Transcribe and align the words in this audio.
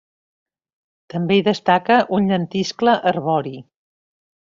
També 1.15 1.37
hi 1.41 1.45
destaca 1.49 1.99
un 2.19 2.33
llentiscle 2.33 2.99
arbori. 3.15 3.57